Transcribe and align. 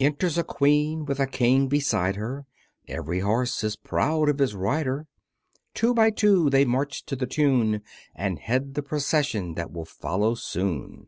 Enters 0.00 0.36
a 0.36 0.42
Queen 0.42 1.04
with 1.04 1.20
a 1.20 1.26
King 1.28 1.68
beside 1.68 2.16
her; 2.16 2.46
Every 2.88 3.20
horse 3.20 3.62
is 3.62 3.76
proud 3.76 4.28
of 4.28 4.40
his 4.40 4.52
rider; 4.52 5.06
Two 5.72 5.94
by 5.94 6.10
two 6.10 6.50
they 6.50 6.64
march 6.64 7.04
to 7.06 7.14
the 7.14 7.28
tune, 7.28 7.82
And 8.12 8.40
head 8.40 8.74
the 8.74 8.82
procession 8.82 9.54
that 9.54 9.70
will 9.70 9.84
follow 9.84 10.34
soon. 10.34 11.06